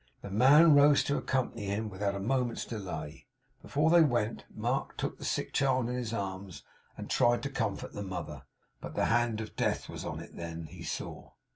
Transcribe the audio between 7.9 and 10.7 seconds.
the mother; but the hand of death was on it then,